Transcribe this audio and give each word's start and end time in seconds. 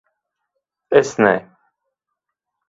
Es 0.99 1.13
ne... 1.23 1.35